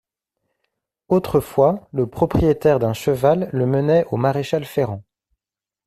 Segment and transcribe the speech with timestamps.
[1.09, 5.03] Autrefois, le propriétaire d'un cheval le menait au maréchal-ferrant.